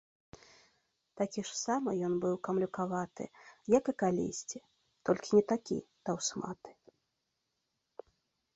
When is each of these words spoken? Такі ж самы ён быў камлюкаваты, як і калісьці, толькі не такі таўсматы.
Такі 1.19 1.41
ж 1.49 1.57
самы 1.65 1.91
ён 2.07 2.13
быў 2.23 2.35
камлюкаваты, 2.47 3.23
як 3.77 3.83
і 3.93 3.95
калісьці, 4.01 4.59
толькі 5.09 5.27
не 5.39 5.43
такі 5.55 5.77
таўсматы. 6.09 6.71